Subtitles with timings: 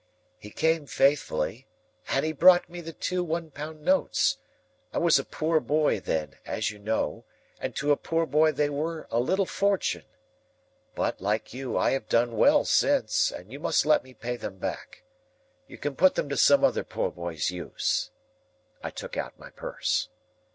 [0.39, 1.67] "He came faithfully,
[2.07, 4.39] and he brought me the two one pound notes.
[4.91, 7.25] I was a poor boy then, as you know,
[7.59, 10.05] and to a poor boy they were a little fortune.
[10.95, 14.57] But, like you, I have done well since, and you must let me pay them
[14.57, 15.03] back.
[15.67, 18.09] You can put them to some other poor boy's use."
[18.81, 20.09] I took out my purse.